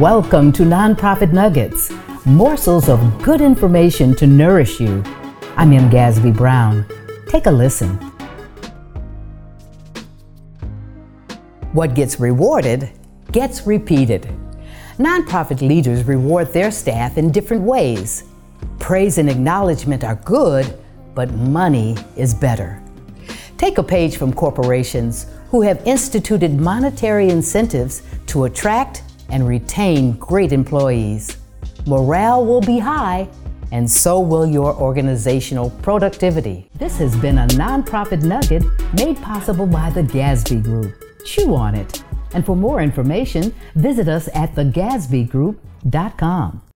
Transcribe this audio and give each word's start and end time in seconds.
Welcome 0.00 0.50
to 0.52 0.62
Nonprofit 0.62 1.30
Nuggets, 1.30 1.92
morsels 2.24 2.88
of 2.88 3.22
good 3.22 3.42
information 3.42 4.14
to 4.14 4.26
nourish 4.26 4.80
you. 4.80 5.04
I'm 5.58 5.74
M. 5.74 5.90
Gasby 5.90 6.34
Brown. 6.34 6.86
Take 7.28 7.44
a 7.44 7.50
listen. 7.50 7.96
What 11.74 11.94
gets 11.94 12.18
rewarded 12.18 12.90
gets 13.30 13.66
repeated. 13.66 14.26
Nonprofit 14.96 15.60
leaders 15.60 16.04
reward 16.04 16.50
their 16.54 16.70
staff 16.70 17.18
in 17.18 17.30
different 17.30 17.64
ways. 17.64 18.24
Praise 18.78 19.18
and 19.18 19.28
acknowledgement 19.28 20.02
are 20.02 20.16
good, 20.24 20.78
but 21.14 21.30
money 21.34 21.94
is 22.16 22.32
better. 22.32 22.82
Take 23.58 23.76
a 23.76 23.82
page 23.82 24.16
from 24.16 24.32
corporations 24.32 25.26
who 25.50 25.60
have 25.60 25.86
instituted 25.86 26.58
monetary 26.58 27.28
incentives 27.28 28.00
to 28.28 28.44
attract 28.44 29.02
and 29.30 29.46
retain 29.46 30.12
great 30.12 30.52
employees. 30.52 31.36
Morale 31.86 32.44
will 32.44 32.60
be 32.60 32.78
high, 32.78 33.28
and 33.72 33.90
so 33.90 34.20
will 34.20 34.46
your 34.46 34.74
organizational 34.74 35.70
productivity. 35.82 36.68
This 36.74 36.98
has 36.98 37.16
been 37.16 37.38
a 37.38 37.46
nonprofit 37.48 38.22
nugget 38.22 38.62
made 38.94 39.20
possible 39.22 39.66
by 39.66 39.90
the 39.90 40.02
Gasby 40.02 40.62
Group. 40.62 40.94
Chew 41.24 41.54
on 41.54 41.74
it. 41.74 42.02
And 42.32 42.46
for 42.46 42.56
more 42.56 42.80
information, 42.80 43.52
visit 43.74 44.08
us 44.08 44.28
at 44.34 44.54
thegasbygroup.com. 44.54 46.69